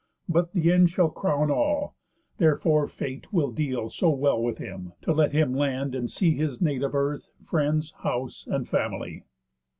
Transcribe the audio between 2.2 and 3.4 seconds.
therefore Fate